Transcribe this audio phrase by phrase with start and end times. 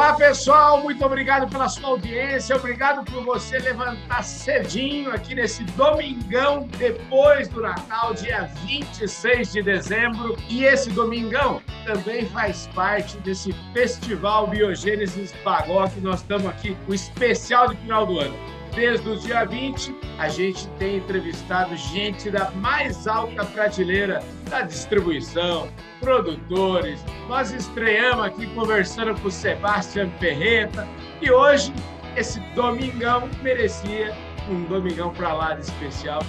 [0.00, 6.66] Olá, pessoal, muito obrigado pela sua audiência, obrigado por você levantar cedinho aqui nesse domingão
[6.78, 10.38] depois do Natal, dia 26 de dezembro.
[10.48, 16.94] E esse domingão também faz parte desse Festival Biogênesis Bagó que nós estamos aqui, o
[16.94, 18.59] especial de final do ano.
[18.74, 25.68] Desde o dia 20, a gente tem entrevistado gente da mais alta prateleira da distribuição,
[25.98, 27.04] produtores.
[27.28, 30.86] Nós estreamos aqui conversando com o Sebastião Ferreta
[31.20, 31.72] e hoje,
[32.16, 34.14] esse domingão, merecia
[34.48, 36.20] um domingão para lá de especial.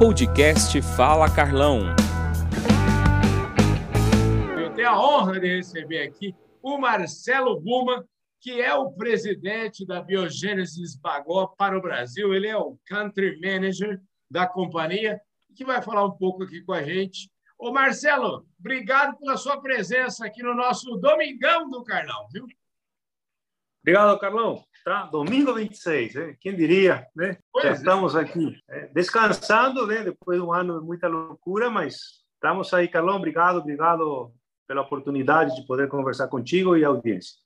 [0.00, 1.94] Podcast Fala Carlão.
[4.60, 8.04] Eu tenho a honra de receber aqui o Marcelo Buma,
[8.40, 12.34] que é o presidente da Biogênesis Bagó para o Brasil.
[12.34, 14.00] Ele é o country manager
[14.30, 15.20] da companhia,
[15.54, 17.30] que vai falar um pouco aqui com a gente.
[17.58, 22.46] Ô Marcelo, obrigado pela sua presença aqui no nosso Domingão do Carlão, viu?
[23.82, 24.64] Obrigado, Carlão.
[24.84, 26.36] Tá, domingo 26, né?
[26.40, 27.38] quem diria, né?
[27.52, 27.72] Pois Já é.
[27.72, 30.04] estamos aqui é, descansando, né?
[30.04, 31.96] Depois de um ano de muita loucura, mas
[32.34, 33.16] estamos aí, Carlão.
[33.16, 34.32] Obrigado, obrigado
[34.66, 37.36] pela oportunidade de poder conversar contigo e a audiência.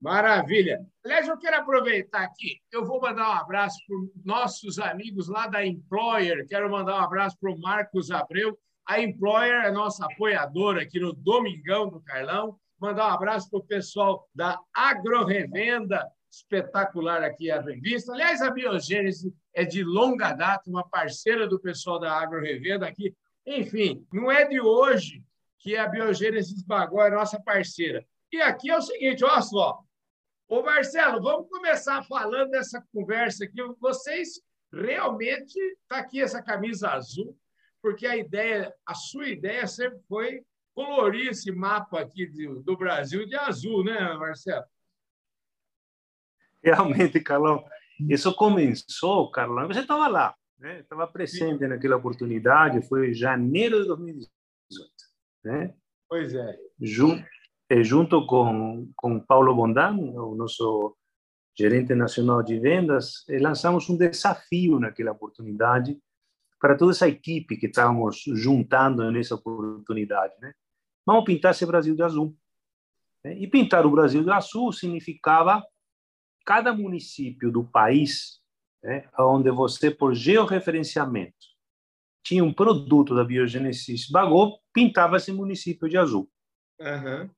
[0.00, 0.86] Maravilha.
[1.04, 5.66] Aliás, eu quero aproveitar aqui, eu vou mandar um abraço para nossos amigos lá da
[5.66, 8.56] Employer, quero mandar um abraço para o Marcos Abreu.
[8.86, 12.56] A Employer é nossa apoiadora aqui no Domingão do Carlão.
[12.80, 18.12] Mandar um abraço para o pessoal da Agrorevenda, espetacular aqui a revista.
[18.12, 23.14] Aliás, a Biogênese é de longa data, uma parceira do pessoal da Agrorevenda aqui.
[23.44, 25.24] Enfim, não é de hoje
[25.58, 28.06] que a Biogênese Bagó é nossa parceira.
[28.30, 29.80] E aqui é o seguinte, olha só,
[30.48, 33.62] Ô, Marcelo, vamos começar falando dessa conversa aqui.
[33.78, 34.40] Vocês
[34.72, 37.38] realmente está aqui essa camisa azul,
[37.82, 40.42] porque a ideia, a sua ideia sempre foi
[40.74, 44.64] colorir esse mapa aqui do, do Brasil de azul, né, Marcelo?
[46.64, 47.62] Realmente, Carlão,
[48.08, 50.80] isso começou, Carlão, você estava lá, né?
[50.80, 51.66] Estava presente Sim.
[51.66, 54.90] naquela oportunidade, foi janeiro de 2018,
[55.44, 55.74] né?
[56.08, 56.58] Pois é.
[56.80, 57.22] Junto,
[57.68, 60.96] eh, junto com, com Paulo Bondan, o nosso
[61.56, 65.98] gerente nacional de vendas, eh, lançamos um desafio naquela oportunidade
[66.60, 70.34] para toda essa equipe que estávamos juntando nessa oportunidade.
[70.40, 70.52] Né?
[71.06, 72.36] Vamos pintar esse Brasil de azul.
[73.24, 73.34] Né?
[73.38, 75.64] E pintar o Brasil de azul significava
[76.44, 78.40] cada município do país,
[78.82, 81.36] né, onde você, por georreferenciamento,
[82.22, 86.30] tinha um produto da Biogênesis Bagô, pintava esse município de azul.
[86.80, 87.28] Uhum.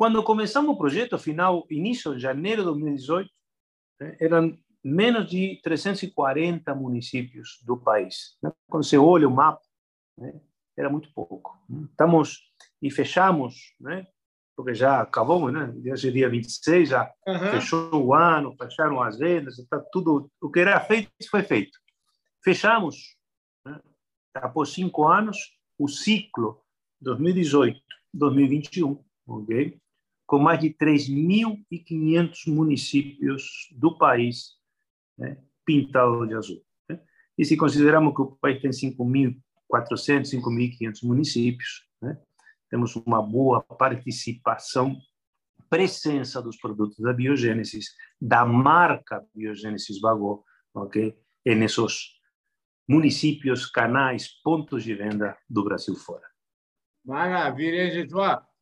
[0.00, 3.30] Quando começamos o projeto, final, início de janeiro de 2018,
[4.00, 8.34] né, eram menos de 340 municípios do país.
[8.42, 8.50] Né?
[8.66, 9.60] Quando você olha o mapa,
[10.16, 10.40] né,
[10.74, 11.54] era muito pouco.
[11.90, 12.40] Estamos
[12.80, 14.06] e fechamos, né?
[14.56, 15.70] porque já acabamos, né?
[15.76, 17.38] Dia 26 já uhum.
[17.50, 21.78] fechou o ano, fecharam as vendas, está tudo o que era feito foi feito.
[22.42, 23.18] Fechamos,
[23.66, 23.78] né?
[24.34, 25.36] após cinco anos,
[25.78, 26.64] o ciclo
[27.04, 29.78] 2018-2021, ok?
[30.30, 34.52] Com mais de 3.500 municípios do país
[35.18, 36.64] né, pintados de azul.
[36.88, 37.00] Né?
[37.36, 39.34] E se consideramos que o país tem 5.400,
[40.30, 42.16] 5.500 municípios, né,
[42.70, 44.96] temos uma boa participação,
[45.68, 47.86] presença dos produtos da biogênesis,
[48.20, 51.12] da marca Biogênesis Bagó, ok?
[51.44, 52.20] E nesses
[52.88, 56.28] municípios, canais, pontos de venda do Brasil fora.
[57.04, 58.14] Maravilha, gente.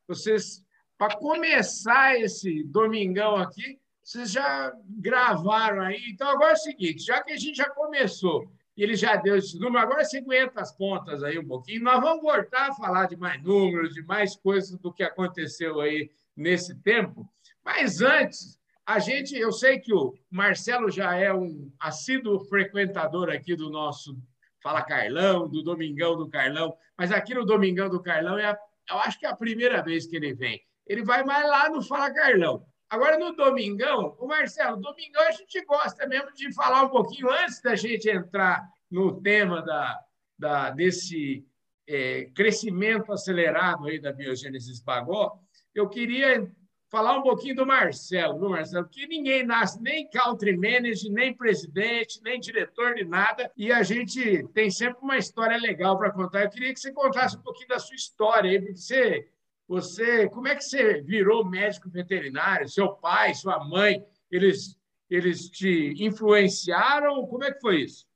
[0.06, 0.66] Vocês
[0.98, 6.02] para começar esse domingão aqui, vocês já gravaram aí.
[6.10, 8.50] Então, agora é o seguinte: já que a gente já começou
[8.82, 11.82] ele já deu esse número, agora você aguenta as pontas aí um pouquinho.
[11.82, 16.10] Nós vamos voltar a falar de mais números, de mais coisas do que aconteceu aí
[16.36, 17.28] nesse tempo.
[17.64, 23.56] Mas antes, a gente, eu sei que o Marcelo já é um assíduo frequentador aqui
[23.56, 24.16] do nosso
[24.62, 28.58] Fala Carlão, do Domingão do Carlão, mas aqui no Domingão do Carlão é a,
[28.90, 31.82] eu acho que é a primeira vez que ele vem ele vai mais lá no
[31.82, 32.64] Fala Carlão.
[32.90, 37.60] Agora, no Domingão, o Marcelo, Domingão a gente gosta mesmo de falar um pouquinho antes
[37.60, 40.00] da gente entrar no tema da,
[40.38, 41.46] da desse
[41.86, 45.38] é, crescimento acelerado aí da biogênese Bagó.
[45.74, 46.50] Eu queria
[46.90, 52.22] falar um pouquinho do Marcelo, do Marcelo, que ninguém nasce nem country manager, nem presidente,
[52.22, 56.44] nem diretor de nada, e a gente tem sempre uma história legal para contar.
[56.44, 59.28] Eu queria que você contasse um pouquinho da sua história aí, porque você
[59.68, 62.68] você, como é que você virou médico veterinário?
[62.68, 64.78] Seu pai, sua mãe, eles
[65.10, 67.26] eles te influenciaram?
[67.26, 68.06] Como é que foi isso?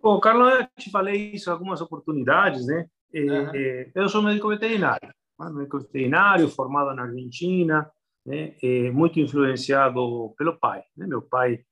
[0.00, 2.88] Bom, Carlos, eu te falei isso algumas oportunidades, né?
[3.14, 3.50] uhum.
[3.94, 5.10] eu sou médico veterinário,
[5.52, 7.90] médico veterinário formado na Argentina,
[8.24, 8.54] né?
[8.92, 10.82] muito influenciado pelo pai.
[10.96, 11.06] Né?
[11.06, 11.64] Meu pai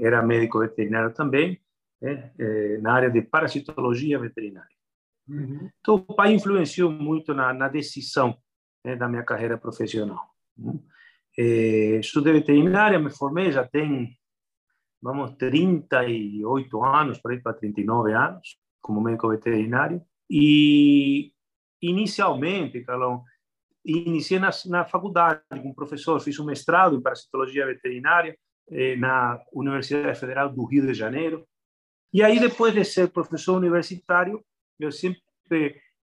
[0.00, 1.60] era médico veterinário também,
[2.00, 2.32] né?
[2.80, 4.75] na área de parasitologia veterinária.
[5.28, 5.68] Uhum.
[5.80, 8.36] Então, o pai influenciou muito na, na decisão
[8.84, 10.30] né, da minha carreira profissional.
[10.56, 10.78] Né?
[12.00, 14.16] estudei veterinária, me formei, já tem,
[15.02, 20.00] vamos, 38 anos, por aí para 39 anos, como médico veterinário.
[20.30, 21.32] E,
[21.82, 23.22] inicialmente, Carlão,
[23.84, 28.36] iniciei na, na faculdade como professor, fiz um mestrado em parasitologia veterinária
[28.70, 31.46] eh, na Universidade Federal do Rio de Janeiro.
[32.12, 34.42] E aí, depois de ser professor universitário,
[34.78, 35.20] eu sempre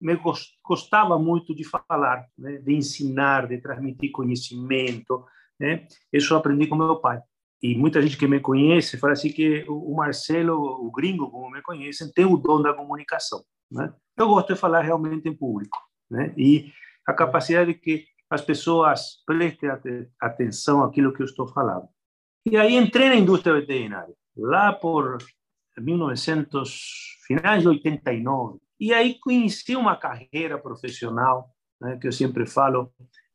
[0.00, 0.17] me
[0.62, 2.59] gostava muito de falar, né?
[2.59, 5.25] de ensinar, de transmitir conhecimento.
[5.59, 5.87] Né?
[6.12, 7.20] Isso eu aprendi com meu pai.
[7.61, 11.61] E muita gente que me conhece fala assim que o Marcelo, o gringo, como me
[11.61, 13.43] conhecem, tem o dom da comunicação.
[13.70, 13.93] Né?
[14.17, 15.79] Eu gosto de falar realmente em público.
[16.09, 16.32] Né?
[16.37, 16.73] E
[17.06, 19.70] a capacidade de que as pessoas prestem
[20.20, 21.88] atenção àquilo que eu estou falando.
[22.47, 25.19] E aí entrei na indústria veterinária, lá por
[25.76, 28.59] 1900, finais de 89.
[28.81, 32.91] E aí conheci uma carreira profissional, né, que eu sempre falo,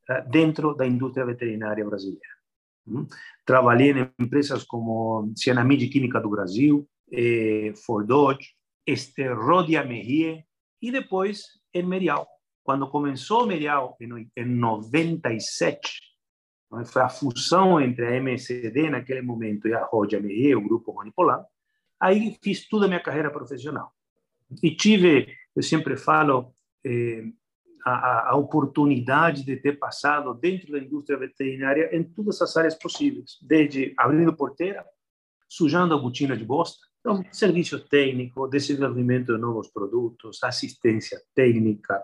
[0.08, 2.34] eh, dentro da indústria veterinária brasileira.
[2.86, 3.06] Hum?
[3.46, 8.54] Trabalhei em empresas como Cianamid Química do Brasil, eh, Ford Dodge,
[8.86, 10.44] Esterrodia Merrier
[10.82, 12.26] e depois em Merial.
[12.62, 13.96] Quando começou Merial
[14.36, 16.00] em 97,
[16.86, 21.12] foi a fusão entre a MSD naquele momento e a Rodia Merrier, o grupo Rony
[21.12, 21.44] Polan,
[22.04, 23.90] aí fiz toda a minha carreira profissional.
[24.62, 26.52] E tive, eu sempre falo,
[26.84, 27.24] eh,
[27.84, 33.38] a, a, oportunidade de ter passado dentro da indústria veterinária em todas as áreas possíveis,
[33.42, 34.84] desde abrindo porteira,
[35.48, 42.02] sujando a botina de bosta, então, serviço técnico, desenvolvimento de novos produtos, assistência técnica.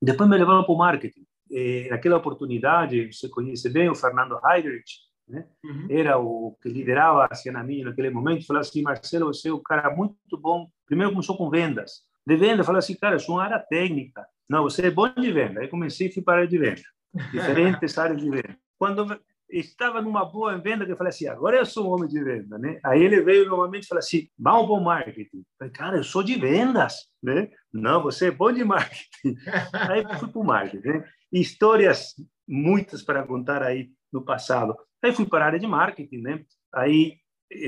[0.00, 1.26] Depois me levaram para o marketing.
[1.50, 5.46] E, naquela oportunidade, você conhece bem o Fernando Heidrich, né?
[5.64, 5.86] Uhum.
[5.88, 9.94] era o que liderava a Cianamid naquele momento, falou assim, Marcelo, você é um cara
[9.94, 10.68] muito bom.
[10.86, 12.02] Primeiro começou com vendas.
[12.26, 14.26] De venda, falou assim, cara, eu sou uma área técnica.
[14.48, 15.60] Não, você é bom de venda.
[15.60, 16.82] Aí comecei a ir para a área de venda.
[17.32, 18.56] Diferentes áreas de venda.
[18.78, 19.20] Quando
[19.52, 22.58] estava numa boa venda que eu falei assim, agora eu sou um homem de venda,
[22.58, 22.78] né?
[22.84, 25.38] Aí ele veio novamente e falou assim, vamos para o marketing.
[25.38, 27.48] Eu falei, cara, eu sou de vendas, né?
[27.72, 29.36] Não, você é bom de marketing.
[29.72, 31.04] aí fui para o marketing, né?
[31.32, 32.14] Histórias
[32.50, 34.76] muitas para contar aí no passado.
[35.02, 36.44] Aí fui para a área de marketing, né?
[36.74, 37.14] Aí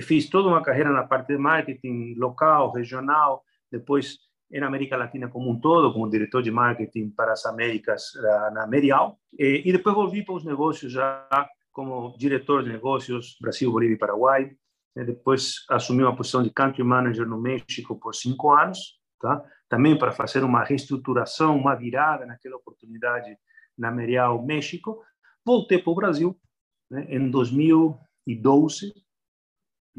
[0.03, 4.19] fiz toda uma carreira na parte de marketing local, regional, depois
[4.51, 8.13] na América Latina como um todo, como diretor de marketing para as Américas
[8.53, 11.27] na Merial, e depois volvi para os negócios já
[11.73, 14.51] como diretor de negócios Brasil, Bolívia e Paraguai.
[14.95, 19.43] Depois assumi uma posição de country manager no México por cinco anos, tá?
[19.71, 23.35] Também para fazer uma reestruturação, uma virada naquela oportunidade
[23.77, 25.03] na Merial México.
[25.45, 26.39] Voltei para o Brasil
[26.91, 28.93] né, em 2012,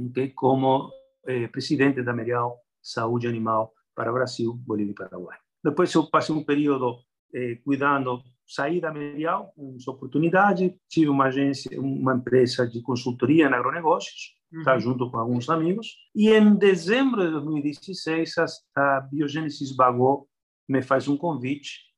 [0.09, 0.91] okay, como
[1.25, 5.37] eh, presidente da Merial Saúde Animal para Brasil, Bolívia e Paraguai.
[5.63, 6.99] Depois eu passei um período
[7.33, 13.53] eh, cuidando saí da Medial, uma oportunidade, tive uma agência, uma empresa de consultoria em
[13.53, 14.63] agronegócios, uhum.
[14.63, 20.25] tá, junto com alguns amigos, e em dezembro de 2016 a, a Biogênesis Bagó
[20.67, 21.92] me faz um convite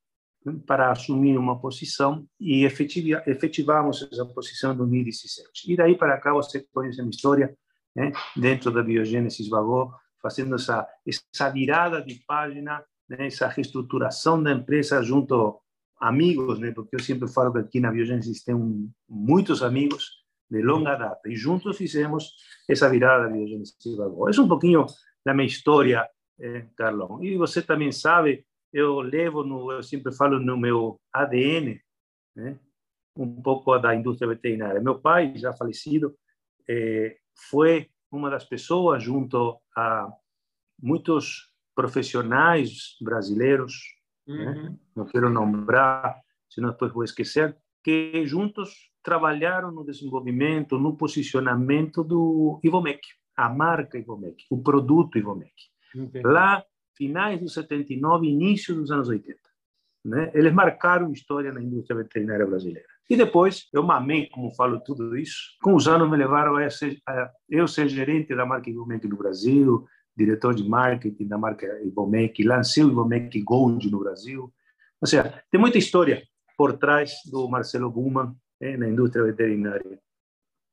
[0.66, 5.72] para assumir uma posição e efetiva, efetivamos essa posição em 2017.
[5.72, 7.58] E daí para cá você conhece a minha história
[7.96, 14.52] né, dentro da Biogênesis Bagó, fazendo essa, essa virada de página, né, essa reestruturação da
[14.52, 15.60] empresa junto
[16.00, 16.72] amigos, né?
[16.72, 21.28] Porque eu sempre falo que aqui na Biogênesis tem um, muitos amigos de longa data
[21.28, 22.34] e juntos fizemos
[22.70, 23.76] essa virada da Biogênesis
[24.38, 24.86] É um pouquinho
[25.26, 26.08] da minha história,
[26.40, 27.24] eh, Carlão.
[27.24, 31.80] E você também sabe, eu levo, no, eu sempre falo no meu ADN,
[32.36, 32.60] né?
[33.18, 34.82] Um pouco da indústria veterinária.
[34.82, 36.16] Meu pai, já falecido,
[36.68, 37.18] eh,
[37.50, 40.12] foi uma das pessoas junto a
[40.82, 43.96] muitos profissionais brasileiros
[44.28, 44.78] Uhum.
[44.96, 52.60] Não quero nombrar, senão depois vou esquecer, que juntos trabalharam no desenvolvimento, no posicionamento do
[52.64, 53.02] Ivomec,
[53.38, 55.54] a marca Ivomec, o produto Ivomec.
[55.94, 56.26] Entendi.
[56.26, 56.64] Lá,
[56.96, 59.40] finais dos 79, início dos anos 80.
[60.06, 60.32] Né?
[60.34, 62.88] Eles marcaram história na indústria veterinária brasileira.
[63.10, 66.98] E depois, eu mamei, como falo tudo isso, com os anos me levaram a, ser,
[67.08, 69.86] a eu ser gerente da marca Ivomec no Brasil,
[70.16, 74.52] diretor de marketing da marca Ibomec, lancei o Ibomec Gold no Brasil.
[75.02, 76.24] Ou seja, tem muita história
[76.58, 80.00] por trás do Marcelo Buman eh, na indústria veterinária.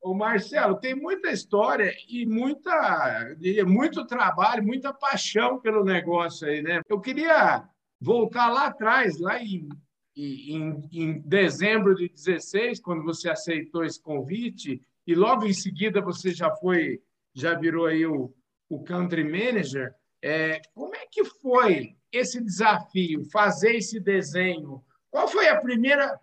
[0.02, 6.80] O Marcelo, tem muita história e muita, muito trabalho, muita paixão pelo negócio aí, né?
[6.88, 7.62] Eu queria
[8.00, 9.68] voltar lá atrás, lá em,
[10.16, 16.32] em, em dezembro de 16, quando você aceitou esse convite, e logo em seguida você
[16.32, 17.00] já foi,
[17.32, 18.34] já virou aí o,
[18.68, 19.94] o country manager.
[20.20, 24.82] É, como é que foi esse desafio, fazer esse desenho?
[25.10, 26.18] Qual foi a primeira,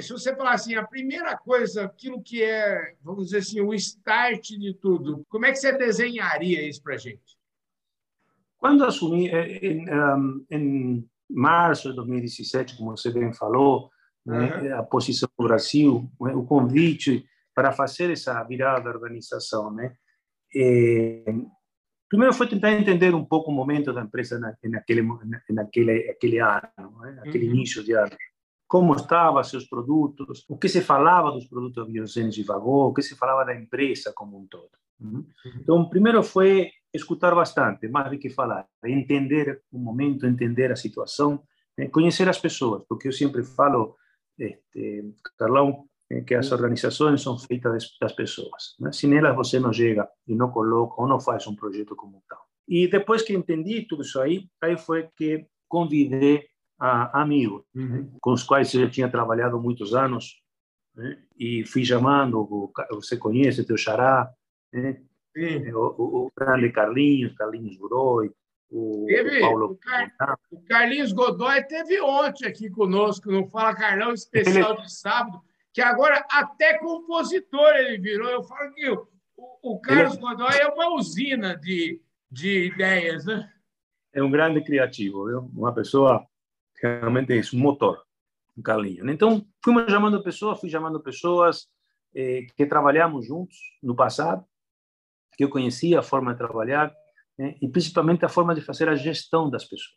[0.00, 4.50] se você falar assim, a primeira coisa, aquilo que é, vamos dizer assim, o start
[4.50, 7.38] de tudo, como é que você desenharia isso para a gente?
[8.58, 9.86] Quando assumi, em,
[10.50, 13.90] em março de 2017, como você bem falou,
[14.26, 14.34] uhum.
[14.34, 19.94] né, a posição do Brasil, né, o convite para fazer essa virada da organização, né?
[20.54, 21.24] E,
[22.08, 25.02] primeiro foi tentar entender um pouco o momento da empresa na, naquele
[25.48, 27.22] naquele aquele ano, né?
[27.24, 27.54] aquele uhum.
[27.54, 28.10] início de ano.
[28.70, 33.02] Como estavam seus produtos, o que se falava dos produtos da Biogênese Vagô, o que
[33.02, 34.70] se falava da empresa como um todo.
[35.00, 35.26] Uhum.
[35.60, 41.42] Então, primeiro foi escutar bastante, mais do que falar, entender o momento, entender a situação,
[41.76, 41.88] né?
[41.88, 43.96] conhecer as pessoas, porque eu sempre falo,
[44.38, 45.84] este, Carlão,
[46.24, 48.76] que as organizações são feitas das pessoas.
[48.78, 48.92] Né?
[48.92, 52.44] Sem elas você não chega e não coloca ou não faz um projeto como tal.
[52.68, 56.49] E depois que entendi tudo isso aí, aí foi que convidei
[56.80, 58.10] a amigos uhum.
[58.20, 60.40] com os quais eu já tinha trabalhado muitos anos
[60.96, 61.18] né?
[61.38, 64.32] e fui chamando, você conhece teu xará,
[64.72, 65.02] né?
[65.74, 68.32] o, o, grande Carlinhos, Carlinhos Godoy,
[68.70, 69.66] o, teve, o Paulo...
[69.72, 70.38] O, Car...
[70.50, 74.82] o Carlinhos Godoy teve ontem aqui conosco, no Fala Carlão especial Ele...
[74.82, 75.40] de sábado,
[75.72, 78.28] que agora até compositor ele virou.
[78.28, 79.06] Eu falo que o,
[79.62, 80.22] o Carlos ele...
[80.22, 83.52] Godoy é uma usina de, de ideias, né?
[84.12, 85.50] É um grande criativo, viu?
[85.54, 86.26] uma pessoa
[86.82, 88.02] realmente é um motor,
[88.56, 89.08] um Carlinho.
[89.10, 91.68] Então, fui chamando pessoas, fui chamando pessoas
[92.14, 94.44] eh, que trabalhamos juntos no passado,
[95.36, 96.94] que eu conhecia a forma de trabalhar,
[97.38, 97.56] né?
[97.62, 99.96] e principalmente a forma de fazer a gestão das pessoas.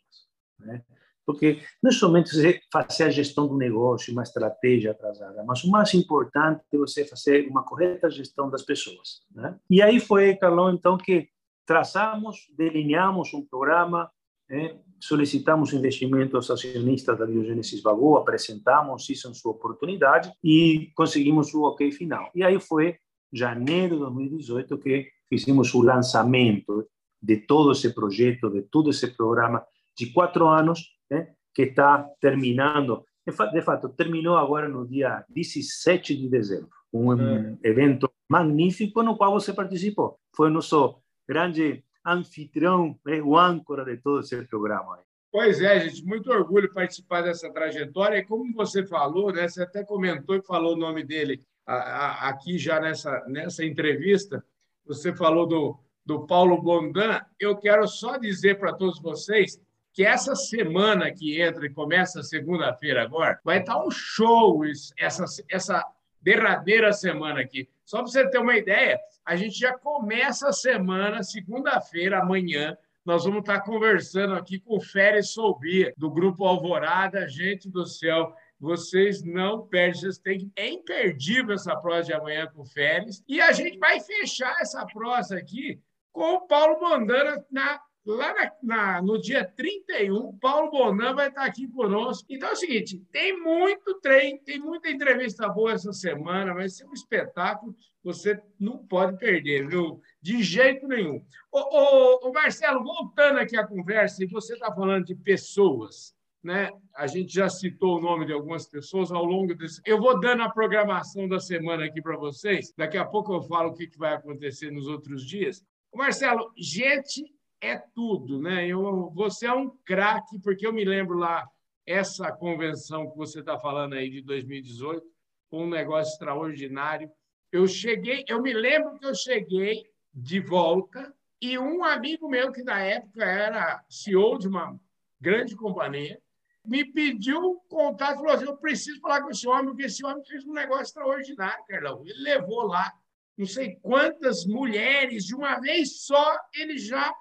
[0.58, 0.82] Né?
[1.26, 5.70] Porque não é somente você fazer a gestão do negócio, uma estratégia atrasada, mas o
[5.70, 9.22] mais importante é você fazer uma correta gestão das pessoas.
[9.34, 9.58] Né?
[9.68, 11.28] E aí foi, Carlão, então, que
[11.66, 14.10] traçamos, delineamos um programa,
[14.48, 14.78] né?
[15.00, 21.62] solicitamos investimento aos acionistas da Biogênesis Bagô, apresentamos isso em sua oportunidade e conseguimos o
[21.64, 22.30] ok final.
[22.34, 22.96] E aí foi
[23.32, 26.86] janeiro de 2018 que fizemos o lançamento
[27.20, 29.64] de todo esse projeto, de todo esse programa
[29.96, 33.04] de quatro anos, né, que está terminando.
[33.52, 36.68] De fato, terminou agora no dia 17 de dezembro.
[36.92, 37.58] Um é.
[37.64, 40.18] evento magnífico no qual você participou.
[40.34, 40.96] Foi o nosso
[41.26, 44.98] grande anfitrião, né, o âncora de todo esse programa.
[45.32, 48.18] Pois é, gente, muito orgulho participar dessa trajetória.
[48.18, 52.78] E como você falou, né, você até comentou e falou o nome dele aqui já
[52.78, 54.44] nessa, nessa entrevista,
[54.86, 57.20] você falou do, do Paulo Bondan.
[57.40, 59.60] Eu quero só dizer para todos vocês
[59.92, 64.62] que essa semana que entra e começa segunda-feira agora, vai estar um show
[64.98, 65.84] essa, essa
[66.24, 67.68] derradeira semana aqui.
[67.84, 73.24] Só para você ter uma ideia, a gente já começa a semana, segunda-feira, amanhã, nós
[73.24, 77.28] vamos estar conversando aqui com o Férez Soubia, do Grupo Alvorada.
[77.28, 82.62] Gente do céu, vocês não perdem, vocês têm é imperdível essa prosa de amanhã com
[82.62, 83.22] o Férez.
[83.28, 85.78] E a gente vai fechar essa prosa aqui
[86.10, 91.44] com o Paulo Mandana na lá na, na, no dia 31, Paulo Bonan vai estar
[91.44, 92.26] aqui conosco.
[92.28, 96.84] Então é o seguinte: tem muito trem, tem muita entrevista boa essa semana, vai ser
[96.86, 100.00] um espetáculo, você não pode perder, viu?
[100.20, 101.24] De jeito nenhum.
[101.50, 106.14] Ô, ô, ô Marcelo, voltando aqui à conversa, e você está falando de pessoas.
[106.42, 106.70] Né?
[106.94, 109.80] A gente já citou o nome de algumas pessoas ao longo desse.
[109.86, 112.70] Eu vou dando a programação da semana aqui para vocês.
[112.76, 115.64] Daqui a pouco eu falo o que vai acontecer nos outros dias.
[115.94, 117.33] Marcelo, gente
[117.64, 118.66] é tudo, né?
[118.66, 121.46] Eu, você é um craque, porque eu me lembro lá,
[121.86, 125.04] essa convenção que você está falando aí de 2018,
[125.52, 127.10] um negócio extraordinário.
[127.52, 132.62] Eu cheguei, eu me lembro que eu cheguei de volta e um amigo meu, que
[132.62, 134.78] na época era CEO de uma
[135.20, 136.20] grande companhia,
[136.64, 140.44] me pediu contato, falou assim, eu preciso falar com esse homem, porque esse homem fez
[140.46, 142.02] um negócio extraordinário, Carlão.
[142.04, 142.90] Ele levou lá
[143.36, 147.12] não sei quantas mulheres, de uma vez só, ele já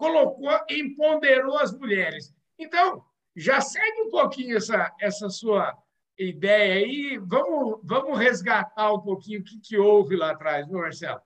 [0.00, 2.34] colocou, empoderou as mulheres.
[2.58, 3.04] Então,
[3.36, 5.76] já segue um pouquinho essa, essa sua
[6.18, 7.18] ideia aí.
[7.18, 11.20] Vamos, vamos resgatar um pouquinho o que, que houve lá atrás, não, Marcelo?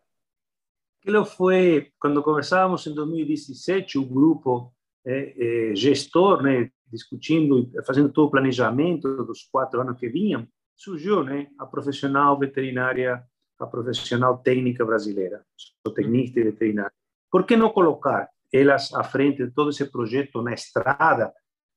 [1.00, 4.74] Aquilo foi, quando conversávamos em 2017, o grupo
[5.06, 11.22] é, é, gestor, né, discutindo, fazendo todo o planejamento dos quatro anos que vinham, surgiu
[11.22, 13.22] né, a profissional veterinária,
[13.60, 16.92] a profissional técnica brasileira, sou tecnista e veterinária.
[17.30, 21.32] Por que não colocar elas à frente de todo esse projeto na estrada,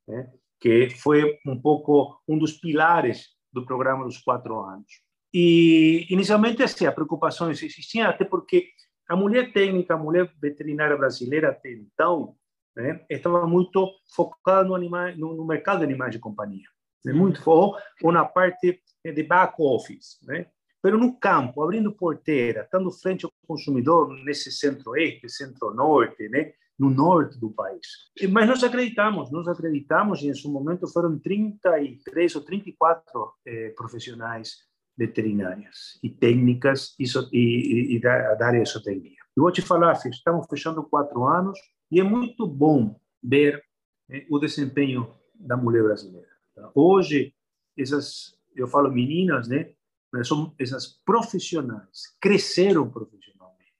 [0.07, 0.31] né?
[0.59, 4.87] que foi um pouco um dos pilares do programa dos quatro anos.
[5.33, 8.69] E, inicialmente, assim, a preocupação existia, até porque
[9.09, 12.35] a mulher técnica, a mulher veterinária brasileira até então,
[12.75, 16.67] né, estava muito focada no, animal, no, no mercado de animais de companhia,
[17.03, 20.47] né, muito foco ou na parte de back office, né?
[20.81, 26.53] Pero no campo, abrindo porteira, estando frente ao consumidor nesse centro-oeste, centro-norte, né?
[26.77, 27.87] No norte do país.
[28.29, 34.57] Mas nós acreditamos, nós acreditamos, e em seu momento foram 33 ou 34 eh, profissionais
[34.95, 39.17] veterinárias e técnicas e, e, e da, da, área de zootecnia.
[39.35, 41.57] Eu vou te falar, estamos fechando quatro anos
[41.91, 43.63] e é muito bom ver
[44.09, 46.27] eh, o desempenho da mulher brasileira.
[46.73, 47.33] Hoje,
[47.77, 49.71] essas, eu falo meninas, né?
[50.11, 53.73] Mas são essas profissionais, cresceram profissionalmente,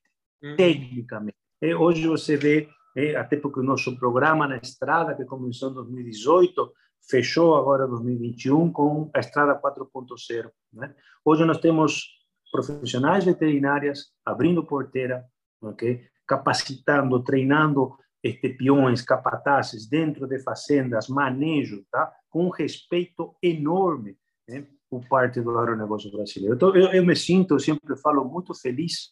[0.43, 0.55] uhum.
[0.55, 1.37] tecnicamente.
[1.61, 2.69] E hoje você vê
[3.15, 6.73] até porque o nosso programa na estrada, que começou em 2018,
[7.07, 10.49] fechou agora em 2021 com a estrada 4.0.
[10.73, 10.95] Né?
[11.23, 12.07] Hoje nós temos
[12.51, 15.23] profissionais veterinárias abrindo porteira,
[15.61, 16.07] okay?
[16.25, 22.11] capacitando, treinando este, peões, capatazes dentro de fazendas, manejo, tá?
[22.29, 24.17] com um respeito enorme
[24.49, 24.65] né?
[24.89, 26.55] por parte do agronegócio brasileiro.
[26.55, 29.09] Então, eu, eu me sinto, eu sempre falo, muito feliz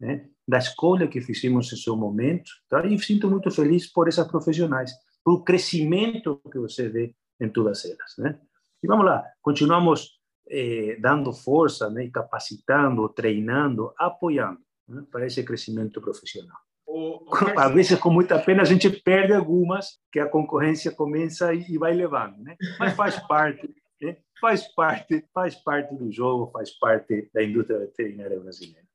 [0.00, 2.84] né, da escolha que fizemos em seu momento, tá?
[2.84, 4.90] e sinto muito feliz por essas profissionais,
[5.24, 8.14] pelo crescimento que você vê em todas elas.
[8.18, 8.36] Né?
[8.82, 10.18] E vamos lá, continuamos
[10.50, 16.58] eh, dando força, né, capacitando, treinando, apoiando né, para esse crescimento profissional.
[16.84, 21.54] O, o Às vezes, com muita pena, a gente perde algumas que a concorrência começa
[21.54, 22.56] e, vai levando, né?
[22.76, 23.72] mas faz parte.
[24.02, 24.16] Né?
[24.40, 28.89] Faz parte, faz parte do jogo, faz parte da indústria veterinária brasileira.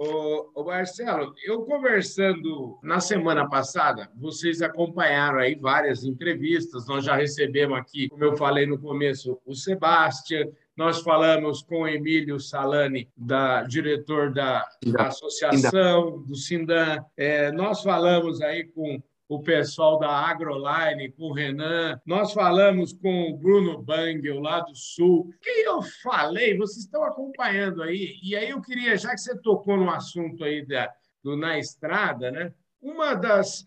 [0.00, 7.76] Ô, Marcelo, eu conversando na semana passada, vocês acompanharam aí várias entrevistas, nós já recebemos
[7.76, 13.64] aqui, como eu falei no começo, o Sebastião, nós falamos com o Emílio Salani, da,
[13.64, 21.12] diretor da, da associação, do Sindan, é, nós falamos aí com o pessoal da Agroline,
[21.12, 22.00] com o Renan.
[22.06, 25.28] Nós falamos com o Bruno Bangel, lá do Sul.
[25.28, 28.18] O que eu falei, vocês estão acompanhando aí.
[28.22, 30.90] E aí eu queria, já que você tocou no assunto aí da,
[31.22, 32.54] do Na Estrada, né?
[32.80, 33.64] Uma das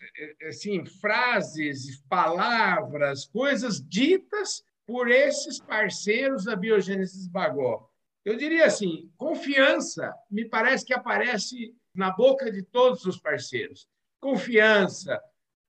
[0.47, 7.87] assim, frases, palavras, coisas ditas por esses parceiros da Biogênesis Bagó.
[8.23, 13.87] Eu diria assim, confiança me parece que aparece na boca de todos os parceiros.
[14.19, 15.21] Confiança,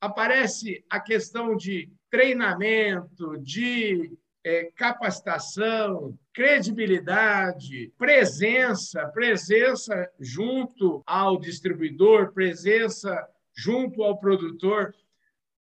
[0.03, 4.13] aparece a questão de treinamento, de
[4.45, 13.17] é, capacitação, credibilidade, presença, presença junto ao distribuidor, presença
[13.57, 14.93] junto ao produtor.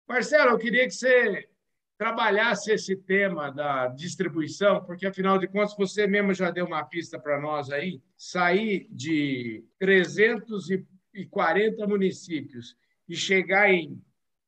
[0.09, 1.49] Marcelo, eu queria que você
[1.99, 7.19] trabalhasse esse tema da distribuição, porque afinal de contas você mesmo já deu uma pista
[7.19, 12.77] para nós aí, sair de 340 municípios
[13.09, 14.01] e chegar em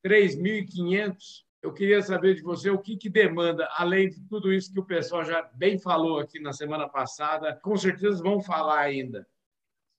[0.04, 1.44] 3.500.
[1.62, 4.84] Eu queria saber de você o que, que demanda, além de tudo isso que o
[4.84, 9.26] pessoal já bem falou aqui na semana passada, com certeza vão falar ainda.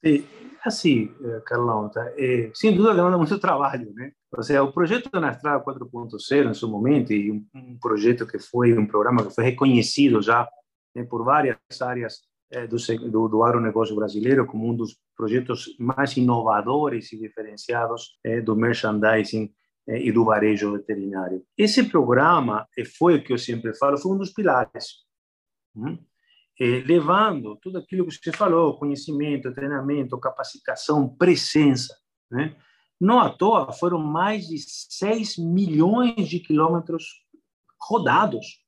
[0.03, 0.25] Sim,
[0.65, 2.03] assim, eh, Carlão, tá?
[2.17, 4.11] é, sem dúvida demanda muito trabalho, né?
[4.35, 8.39] Ou seja, o projeto da Estrada 4.0, em seu momento, e um, um, projeto que
[8.39, 10.49] foi um programa que foi reconhecido já
[10.95, 12.77] né, por várias áreas é, do,
[13.09, 19.53] do, do agronegócio brasileiro como um dos projetos mais inovadores e diferenciados é, do merchandising
[19.99, 21.43] e do varejo veterinário.
[21.57, 25.05] Esse programa, foi o que eu sempre falo, foi um dos pilares.
[25.75, 25.97] Hum?
[26.85, 31.97] levando tudo aquilo que você falou, conhecimento, treinamento, capacitação, presença.
[32.29, 32.55] Né?
[32.99, 37.25] Não à toa, foram mais de 6 milhões de quilômetros
[37.79, 38.63] rodados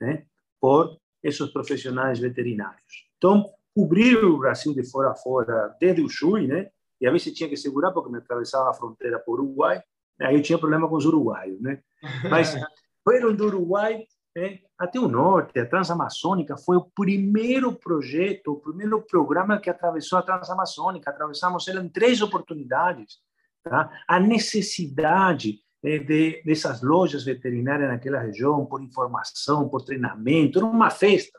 [0.00, 0.24] né?
[0.60, 3.08] por esses profissionais veterinários.
[3.16, 6.70] Então, cobrir o Brasil de fora a fora, desde o Chuí, né?
[7.00, 9.82] e a vezes tinha que segurar porque me atravessava a fronteira por Uruguai,
[10.22, 11.80] Aí eu tinha problema com os uruguaios, né?
[12.30, 12.54] Mas
[13.04, 14.04] foram do Uruguai
[14.34, 20.18] né, até o norte, a Transamazônica foi o primeiro projeto, o primeiro programa que atravessou
[20.18, 21.10] a Transamazônica.
[21.10, 23.18] Atravessamos ela em três oportunidades.
[23.62, 23.90] Tá?
[24.08, 30.90] A necessidade né, de, dessas lojas veterinárias naquela região, por informação, por treinamento, era uma
[30.90, 31.38] festa.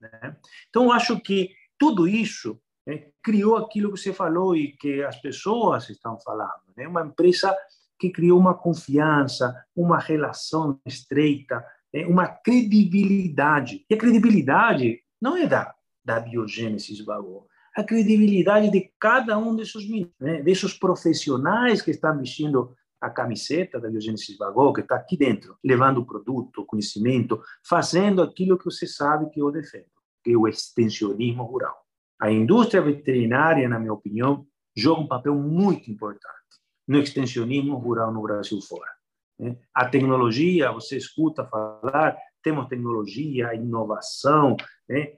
[0.00, 0.36] Né?
[0.70, 5.90] Então, acho que tudo isso né, criou aquilo que você falou e que as pessoas
[5.90, 6.72] estão falando.
[6.74, 6.88] Né?
[6.88, 7.54] Uma empresa
[8.00, 13.84] que criou uma confiança, uma relação estreita, né, uma credibilidade.
[13.88, 17.44] E a credibilidade não é da, da biogênesis Bagó,
[17.76, 19.86] a credibilidade de cada um desses,
[20.18, 25.56] né, desses profissionais que estão vestindo a camiseta da Biogênesis Vagô, que está aqui dentro,
[25.64, 29.86] levando o produto, o conhecimento, fazendo aquilo que você sabe que eu defendo,
[30.22, 31.76] que é o extensionismo rural.
[32.20, 36.40] A indústria veterinária, na minha opinião, joga um papel muito importante
[36.90, 38.90] no extensionismo rural no Brasil fora.
[39.38, 39.56] Né?
[39.72, 44.56] A tecnologia, você escuta falar, temos tecnologia, inovação,
[44.88, 45.16] né?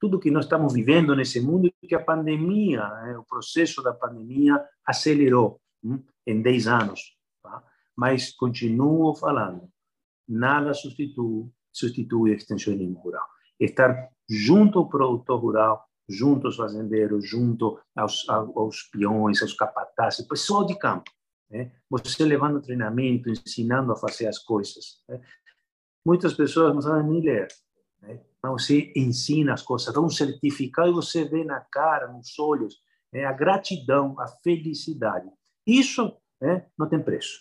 [0.00, 3.16] tudo que nós estamos vivendo nesse mundo que a pandemia, né?
[3.16, 6.04] o processo da pandemia acelerou hein?
[6.26, 7.16] em 10 anos.
[7.40, 7.62] Tá?
[7.94, 9.70] Mas continuo falando,
[10.28, 13.24] nada substitui, substitui o extensionismo rural.
[13.60, 20.64] Estar junto ao produtor rural, junto aos fazendeiros, junto aos, aos peões, aos capatazes, pessoal
[20.64, 21.10] de campo.
[21.50, 21.70] Né?
[21.90, 25.02] Você levando treinamento, ensinando a fazer as coisas.
[25.08, 25.20] Né?
[26.04, 27.48] Muitas pessoas não sabem nem ler.
[28.00, 28.20] Né?
[28.42, 32.76] Mas você ensina as coisas, dá um certificado e você vê na cara, nos olhos,
[33.12, 33.24] né?
[33.24, 35.30] a gratidão, a felicidade.
[35.66, 36.66] Isso né?
[36.76, 37.40] não tem preço.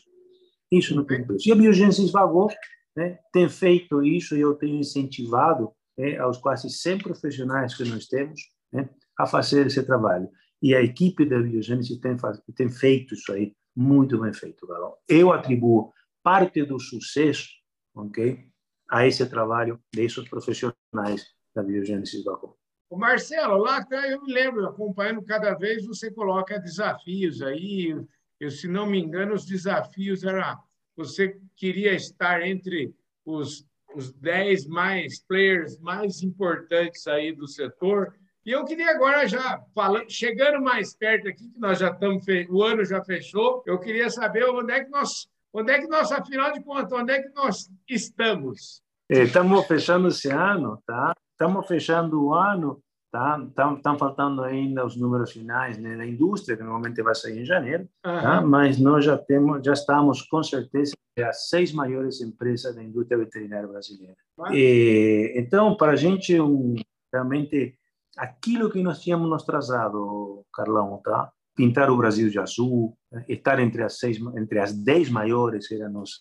[0.72, 1.48] Isso não tem preço.
[1.48, 2.50] E a Biogênesis Vagou
[2.96, 3.18] né?
[3.32, 6.18] tem feito isso e eu tenho incentivado né?
[6.18, 8.90] aos quase 100 profissionais que nós temos né?
[9.18, 10.30] a fazer esse trabalho.
[10.62, 12.16] E a equipe da Biogênesis tem,
[12.56, 14.96] tem feito isso aí muito bem feito, Galão.
[15.08, 17.50] Eu atribuo parte do sucesso
[17.94, 18.48] ok,
[18.90, 22.56] a esse trabalho desses profissionais da biogênese do arroz.
[22.90, 27.96] O Marcelo, lá eu me lembro, acompanhando cada vez, você coloca desafios aí.
[28.40, 30.60] Eu, se não me engano, os desafios era
[30.96, 32.94] você queria estar entre
[33.26, 38.14] os, os 10 mais players mais importantes aí do setor.
[38.46, 42.64] E eu queria agora já falando, chegando mais perto aqui, que nós já estamos, o
[42.64, 46.54] ano já fechou, eu queria saber onde é que nós Onde é que nós, afinal
[46.54, 48.82] de contas, onde é que nós estamos?
[49.10, 51.14] Estamos fechando esse ano, tá?
[51.34, 53.44] Estamos fechando o ano, tá?
[53.46, 57.46] Estão, estão faltando ainda os números finais né, da indústria, que normalmente vai sair em
[57.46, 58.22] janeiro, uhum.
[58.22, 58.42] tá?
[58.42, 63.68] Mas nós já temos, já estamos com certeza as seis maiores empresas da indústria veterinária
[63.68, 64.16] brasileira.
[64.38, 64.54] Uhum.
[64.54, 66.76] E, então, para a gente, um,
[67.12, 67.78] realmente,
[68.18, 71.32] aquilo que nós tínhamos nos trazado, Carlão, tá?
[71.56, 72.98] pintar o Brasil de azul,
[73.28, 76.20] estar entre as seis, entre as dez maiores era nossa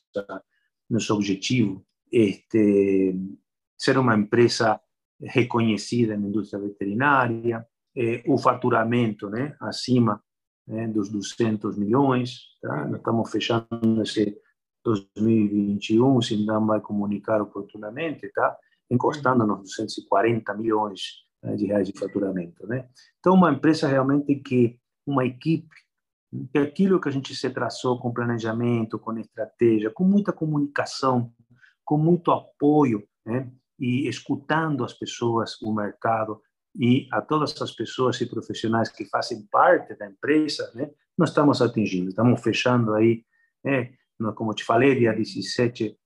[0.88, 3.14] nosso objetivo, este,
[3.78, 4.80] ser uma empresa
[5.22, 7.64] reconhecida na indústria veterinária,
[7.96, 10.20] eh, o faturamento, né, acima
[10.66, 12.86] né, dos 200 milhões, tá?
[12.86, 14.36] Nós estamos fechando esse
[14.84, 18.56] 2021, se não vai comunicar oportunamente, tá?
[18.90, 22.88] Encostando nos 240 milhões né, de reais de faturamento, né?
[23.18, 25.74] Então, uma empresa realmente que uma equipe,
[26.52, 31.32] que aquilo que a gente se traçou com planejamento, com estratégia, com muita comunicação,
[31.84, 33.50] com muito apoio, né?
[33.78, 36.40] e escutando as pessoas, o mercado
[36.78, 40.90] e a todas as pessoas e profissionais que fazem parte da empresa, né?
[41.16, 43.24] nós estamos atingindo, estamos fechando aí,
[43.64, 43.92] né?
[44.36, 45.96] como te falei, dia 17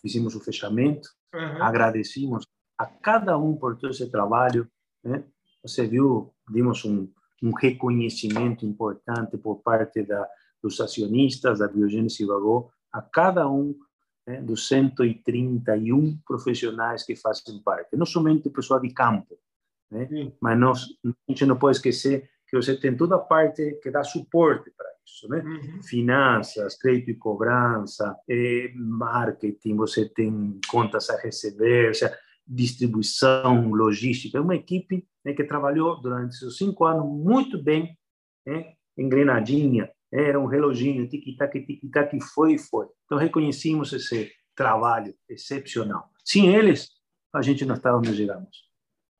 [0.00, 1.62] fizemos o fechamento, uhum.
[1.62, 2.46] agradecemos
[2.78, 4.70] a cada um por todo esse trabalho,
[5.04, 5.24] né?
[5.62, 7.08] Você viu, dimos um
[7.44, 10.26] um reconhecimento importante por parte da,
[10.62, 13.74] dos acionistas da Biogênese Vagô a cada um
[14.26, 19.38] né, dos 131 profissionais que fazem parte, não somente o pessoal de campo,
[19.90, 20.08] né,
[20.40, 24.02] mas nós, a gente não pode esquecer que você tem toda a parte que dá
[24.02, 25.38] suporte para isso, né?
[25.38, 25.82] Uhum.
[25.82, 34.38] Finanças, crédito e cobrança, eh, marketing, você tem contas a receber, ou seja, distribuição, logística.
[34.38, 37.96] É uma equipe né, que trabalhou durante esses cinco anos muito bem,
[38.46, 42.86] né, engrenadinha, era um reloginho, tic-tac, tic-tac, foi e foi.
[43.04, 46.08] Então, reconhecemos esse trabalho excepcional.
[46.24, 46.88] Sem eles,
[47.34, 48.64] a gente não estava onde chegamos.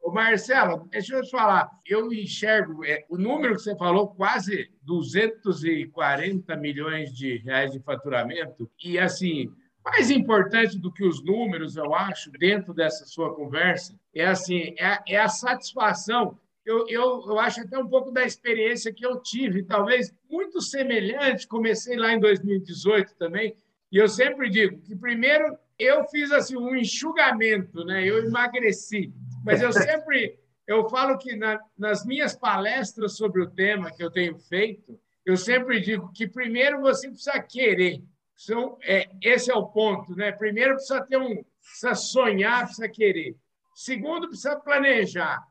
[0.01, 4.71] Ô Marcelo, deixa eu te falar, eu enxergo é, o número que você falou, quase
[4.83, 9.51] 240 milhões de reais de faturamento, e assim,
[9.85, 15.15] mais importante do que os números, eu acho, dentro dessa sua conversa, é assim, é,
[15.15, 16.39] é a satisfação.
[16.65, 21.47] Eu, eu, eu acho até um pouco da experiência que eu tive, talvez muito semelhante.
[21.47, 23.55] Comecei lá em 2018 também,
[23.93, 28.09] e eu sempre digo que primeiro eu fiz assim um enxugamento, né?
[28.09, 29.13] Eu emagreci,
[29.45, 34.11] mas eu sempre eu falo que na, nas minhas palestras sobre o tema que eu
[34.11, 38.03] tenho feito, eu sempre digo que primeiro você precisa querer.
[38.37, 40.33] São, é, esse é o ponto, né?
[40.33, 43.37] Primeiro precisa ter um, precisa sonhar, precisa querer.
[43.75, 45.43] Segundo, precisa planejar.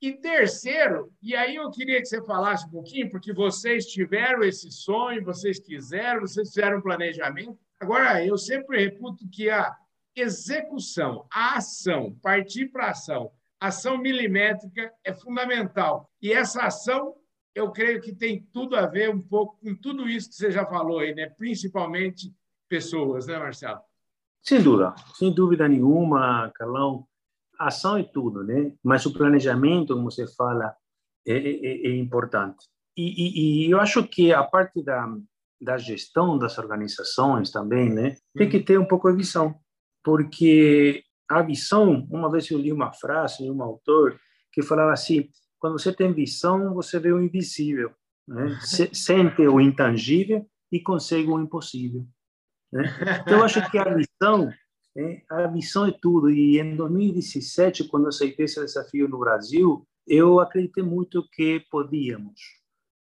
[0.00, 4.70] E terceiro, e aí eu queria que você falasse um pouquinho, porque vocês tiveram esse
[4.70, 7.58] sonho, vocês quiseram, vocês fizeram um planejamento.
[7.78, 9.76] Agora, eu sempre reputo que a
[10.16, 16.10] execução, a ação, partir para ação, ação milimétrica é fundamental.
[16.20, 17.14] E essa ação
[17.60, 20.66] eu creio que tem tudo a ver um pouco com tudo isso que você já
[20.66, 21.28] falou aí, né?
[21.28, 22.34] principalmente
[22.68, 23.80] pessoas, né, Marcelo?
[24.42, 27.06] Sem dúvida, sem dúvida nenhuma, Carlão.
[27.58, 28.72] Ação é tudo, né?
[28.82, 30.74] Mas o planejamento, como você fala,
[31.26, 32.66] é, é, é importante.
[32.96, 35.06] E, e, e, eu acho que a parte da,
[35.60, 38.16] da gestão das organizações também, né?
[38.34, 39.54] Tem que ter um pouco de visão,
[40.02, 44.18] porque a visão, uma vez eu li uma frase de um autor
[44.50, 45.28] que falava assim:
[45.60, 47.92] quando você tem visão, você vê o invisível,
[48.26, 48.58] né?
[48.92, 52.06] sente o intangível e consegue o impossível.
[52.72, 52.84] Né?
[53.22, 54.50] Então, eu acho que a missão,
[54.96, 56.30] é, a missão é tudo.
[56.30, 62.40] E em 2017, quando eu aceitei esse desafio no Brasil, eu acreditei muito que podíamos,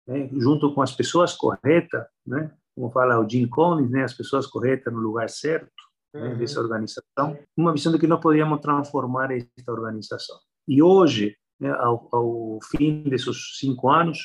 [0.06, 0.30] né?
[0.34, 2.52] junto com as pessoas corretas, né?
[2.76, 4.04] como fala o Jim Collins, né?
[4.04, 5.72] as pessoas corretas no lugar certo
[6.14, 6.36] né?
[6.36, 10.38] dessa organização, uma visão de que nós podíamos transformar esta organização.
[10.68, 14.18] E hoje, né, ao, ao, fim desses cinco anos,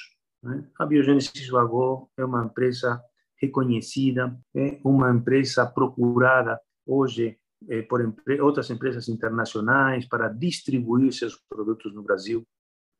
[0.42, 3.02] né, a Biogênesis Vagô é uma empresa
[3.40, 11.36] reconhecida, é uma empresa procurada hoje é, por empre outras empresas internacionais para distribuir seus
[11.48, 12.46] produtos no Brasil,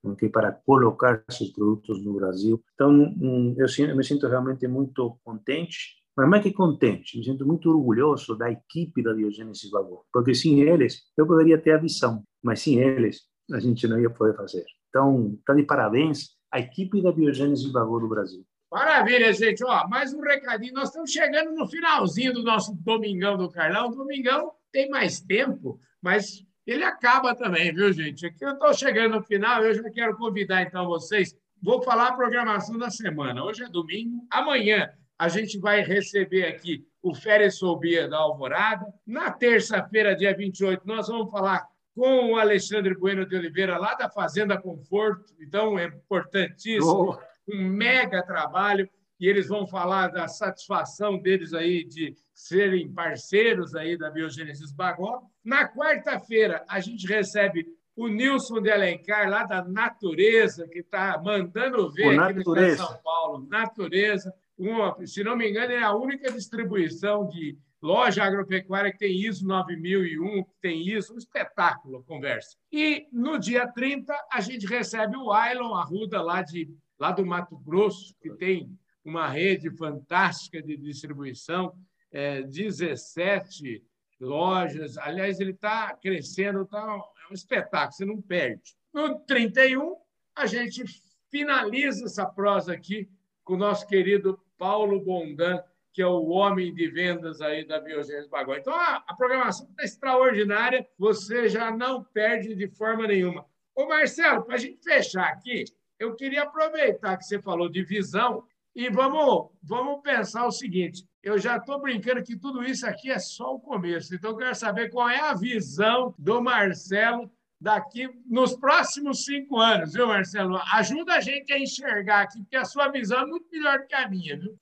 [0.02, 2.62] okay, para colocar seus produtos no Brasil.
[2.74, 7.46] Então, um, eu, eu me sinto realmente muito contente, mas mais que contente, me sinto
[7.46, 12.22] muito orgulhoso da equipe da Biogênesis Vagô, porque sem eles eu poderia ter a visão,
[12.42, 14.64] mas sem eles a gente não ia poder fazer.
[14.88, 18.44] Então, está de parabéns a equipe da Biogênesis Vagô do Brasil.
[18.70, 19.64] Maravilha, gente.
[19.64, 20.74] Ó, mais um recadinho.
[20.74, 23.88] Nós estamos chegando no finalzinho do nosso Domingão do Carlão.
[23.88, 28.26] O Domingão tem mais tempo, mas ele acaba também, viu, gente?
[28.26, 29.64] Aqui eu estou chegando no final.
[29.64, 31.36] Eu já quero convidar, então, vocês.
[31.62, 33.44] Vou falar a programação da semana.
[33.44, 34.26] Hoje é domingo.
[34.30, 38.86] Amanhã a gente vai receber aqui o Férias Sobia da Alvorada.
[39.06, 44.10] Na terça-feira, dia 28, nós vamos falar com o Alexandre Bueno de Oliveira, lá da
[44.10, 45.32] Fazenda Conforto.
[45.40, 47.10] Então, é importantíssimo.
[47.10, 48.88] Oh um mega trabalho
[49.20, 55.22] e eles vão falar da satisfação deles aí de serem parceiros aí da Biogênesis Bagó.
[55.44, 61.90] Na quarta-feira, a gente recebe o Nilson de Alencar, lá da Natureza, que está mandando
[61.92, 63.46] ver aqui no São Paulo.
[63.48, 64.34] Natureza.
[64.58, 69.46] Uma, se não me engano, é a única distribuição de loja agropecuária que tem ISO
[69.46, 72.56] 9001, que tem ISO, um espetáculo a conversa.
[72.72, 77.58] E no dia 30, a gente recebe o Ailon Arruda, lá de lá do Mato
[77.58, 78.70] Grosso, que tem
[79.04, 81.74] uma rede fantástica de distribuição,
[82.10, 83.84] é, 17
[84.18, 84.96] lojas.
[84.96, 88.74] Aliás, ele está crescendo, tá, é um espetáculo, você não perde.
[88.94, 89.94] No 31,
[90.34, 90.84] a gente
[91.30, 93.10] finaliza essa prosa aqui
[93.44, 95.62] com o nosso querido Paulo Bondan,
[95.94, 98.56] que é o homem de vendas aí da Biogênese Bagó.
[98.56, 103.46] Então, a, programação está extraordinária, você já não perde de forma nenhuma.
[103.76, 105.64] Ô, Marcelo, para a gente fechar aqui,
[105.96, 111.38] eu queria aproveitar que você falou de visão e vamos, vamos pensar o seguinte: eu
[111.38, 114.90] já estou brincando que tudo isso aqui é só o começo, então eu quero saber
[114.90, 117.30] qual é a visão do Marcelo
[117.60, 120.60] daqui nos próximos cinco anos, viu, Marcelo?
[120.72, 124.08] Ajuda a gente a enxergar aqui, porque a sua visão é muito melhor que a
[124.08, 124.58] minha, viu?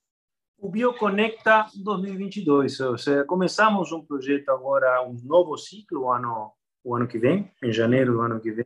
[0.63, 6.53] O Bioconecta 2022, ou seja, começamos um projeto agora, um novo ciclo o ano,
[6.85, 8.65] o ano que vem, em janeiro do ano que vem,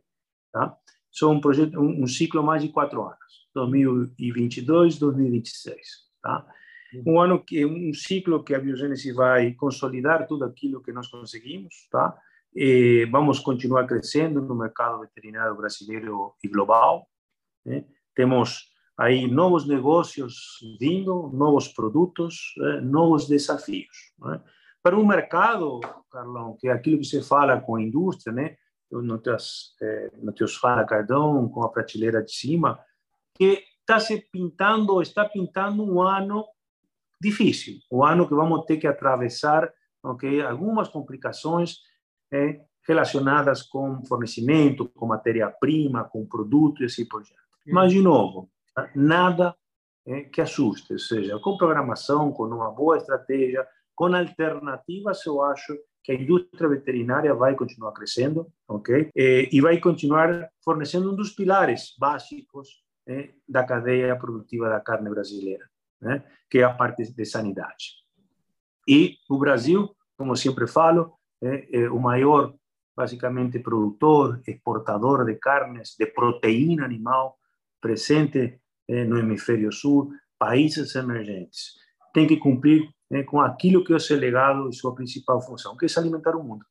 [0.53, 0.77] tá?
[1.11, 5.79] são um projeto, um, um, ciclo mais de quatro anos, 2022, 2026,
[6.21, 6.45] tá?
[7.03, 11.87] Um ano que um ciclo que a Biogênese vai consolidar tudo aquilo que nós conseguimos,
[11.89, 12.15] tá?
[12.53, 17.09] E vamos continuar crescendo no mercado veterinário brasileiro e global.
[17.65, 17.85] Né?
[18.13, 22.81] Temos aí novos negócios vindo, novos produtos, né?
[22.81, 24.11] novos desafios.
[24.19, 24.41] Né?
[24.81, 25.79] Para um mercado,
[26.09, 28.57] Carlão, que é aquilo que se fala com a indústria, né?
[28.89, 32.79] no teus, é, no teus fala Cardão, com a prateleira de cima,
[33.35, 36.45] que está se pintando, está pintando um ano
[37.19, 39.71] difícil, um ano que vamos ter que atravessar
[40.03, 41.77] okay, algumas complicações
[42.31, 47.41] é, relacionadas com fornecimento, com matéria-prima, com produto e assim por diante.
[47.65, 48.49] Mas, de novo,
[48.95, 49.55] nada
[50.05, 55.77] é, que assuste, ou seja, com programação, com uma boa estratégia, com alternativas, eu acho
[56.03, 59.09] que a indústria veterinária vai continuar crescendo, ok?
[59.13, 65.65] E vai continuar fornecendo um dos pilares básicos eh, da cadeia produtiva da carne brasileira,
[66.01, 66.23] né?
[66.49, 67.95] que é a parte de sanidade.
[68.87, 72.53] E o Brasil, como sempre falo, é, o maior,
[72.95, 77.37] basicamente, produtor, exportador de carnes, de proteína animal
[77.79, 81.75] presente eh, no hemisfério sul, países emergentes.
[82.13, 85.75] Tem que cumprir né, com aquilo que é o seu legado e sua principal função,
[85.75, 86.65] que é alimentar o mundo.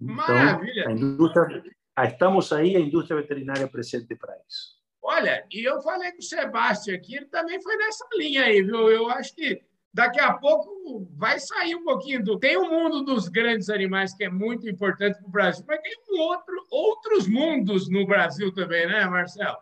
[0.00, 0.88] Então, Maravilha!
[0.88, 1.62] A indústria,
[2.04, 4.80] estamos aí, a indústria veterinária presente para isso.
[5.02, 8.88] Olha, e eu falei com o Sebastião aqui, ele também foi nessa linha aí, viu?
[8.88, 9.60] Eu acho que
[9.92, 12.38] daqui a pouco vai sair um pouquinho do.
[12.38, 15.80] Tem o um mundo dos grandes animais que é muito importante para o Brasil, mas
[15.80, 19.58] tem um outro, outros mundos no Brasil também, né, Marcelo?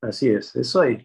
[0.00, 1.04] Assim é, isso aí,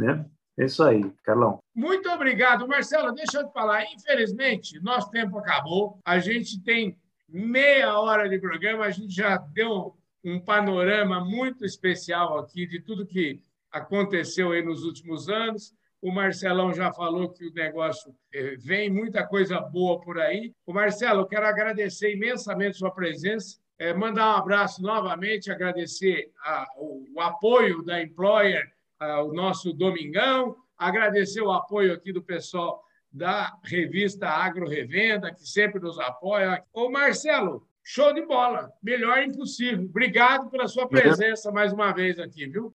[0.00, 0.26] né?
[0.58, 1.58] É isso aí, Carlão.
[1.74, 3.12] Muito obrigado, Marcelo.
[3.12, 5.98] Deixa eu te falar, infelizmente, nosso tempo acabou.
[6.04, 12.38] A gente tem meia hora de programa, a gente já deu um panorama muito especial
[12.38, 15.72] aqui de tudo que aconteceu aí nos últimos anos.
[16.02, 20.52] O Marcelão já falou que o negócio eh, vem muita coisa boa por aí.
[20.66, 26.66] O Marcelo, eu quero agradecer imensamente sua presença, é, mandar um abraço novamente, agradecer a,
[26.76, 32.82] o, o, apoio da Employer, o nosso Domingão, agradecer o apoio aqui do pessoal
[33.12, 36.62] da revista Agro Revenda, que sempre nos apoia.
[36.72, 38.72] Ô, Marcelo, Show de bola.
[38.82, 39.84] Melhor impossível.
[39.84, 42.72] Obrigado pela sua presença mais uma vez aqui, viu?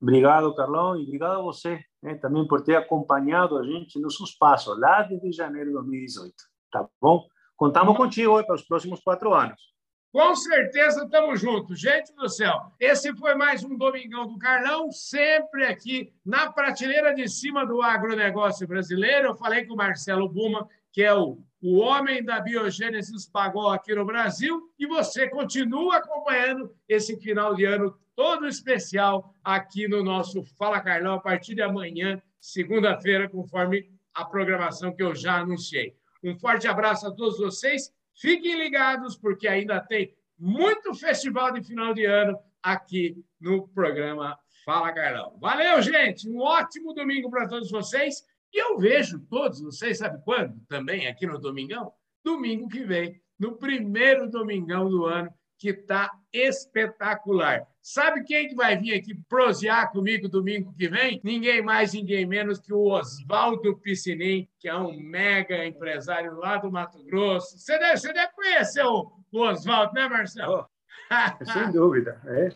[0.00, 4.32] Obrigado, Carlão, e obrigado a você né, também por ter acompanhado a gente nos seus
[4.32, 6.34] passos lá desde janeiro de 2018.
[6.70, 7.26] Tá bom?
[7.56, 9.73] Contamos contigo para os próximos quatro anos.
[10.14, 11.80] Com certeza estamos juntos.
[11.80, 17.28] Gente do céu, esse foi mais um Domingão do Carlão, sempre aqui na prateleira de
[17.28, 19.30] cima do agronegócio brasileiro.
[19.30, 23.92] Eu falei com o Marcelo Buma, que é o o homem da biogênese pagou aqui
[23.94, 30.44] no Brasil e você continua acompanhando esse final de ano todo especial aqui no nosso
[30.58, 35.96] Fala Carlão a partir de amanhã, segunda-feira, conforme a programação que eu já anunciei.
[36.22, 37.90] Um forte abraço a todos vocês.
[38.14, 44.92] Fiquem ligados porque ainda tem muito festival de final de ano aqui no programa Fala
[44.92, 45.36] Carlão.
[45.40, 46.28] Valeu, gente.
[46.28, 48.24] Um ótimo domingo para todos vocês.
[48.52, 50.58] E eu vejo todos vocês, sabe quando?
[50.68, 51.92] Também aqui no Domingão?
[52.24, 57.66] Domingo que vem, no primeiro Domingão do ano, que está espetacular.
[57.86, 61.20] Sabe quem que vai vir aqui prosear comigo domingo que vem?
[61.22, 66.72] Ninguém mais, ninguém menos que o Oswaldo Piscinin, que é um mega empresário lá do
[66.72, 67.58] Mato Grosso.
[67.58, 70.66] Você deve, você deve conhecer o, o Oswaldo, né, Marcelo?
[71.10, 72.18] Oh, sem dúvida.
[72.24, 72.48] É.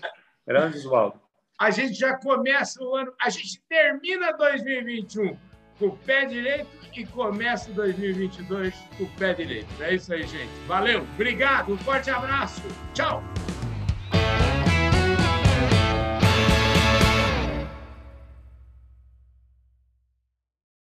[0.47, 1.21] Grande Oswaldo.
[1.61, 5.37] A gente já começa o ano, a gente termina 2021
[5.79, 9.69] com o pé direito e começa 2022 com o pé direito.
[9.83, 10.49] É isso aí, gente.
[10.67, 12.63] Valeu, obrigado, um forte abraço.
[12.95, 13.23] Tchau.